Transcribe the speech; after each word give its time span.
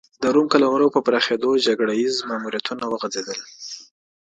د 0.21 0.23
روم 0.35 0.47
قلمرو 0.53 0.93
په 0.95 0.99
پراخېدو 1.05 1.51
جګړه 1.65 1.93
ییز 2.01 2.15
ماموریتونه 2.29 2.83
وغځېدل 2.87 3.39